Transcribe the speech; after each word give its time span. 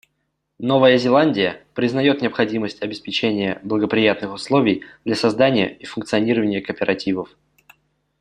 Новая 0.57 0.97
Зеландия 0.97 1.61
признает 1.75 2.23
необходимость 2.23 2.81
обеспечения 2.81 3.59
благоприятных 3.63 4.33
условий 4.33 4.81
для 5.05 5.13
создания 5.13 5.71
и 5.75 5.85
функционирования 5.85 6.59
кооперативов. 6.59 7.29